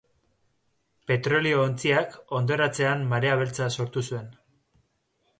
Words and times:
Petrolio-ontziak 1.09 2.15
hondoratzean 2.37 3.03
marea 3.11 3.35
beltza 3.43 3.67
sortu 3.77 4.03
zuen. 4.13 4.33